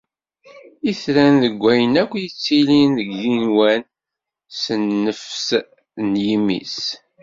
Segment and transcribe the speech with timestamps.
[0.91, 3.81] Itran d wayen akk yettilin deg yigenwan,
[4.61, 5.47] s nnefs
[6.07, 6.79] n yimi-s.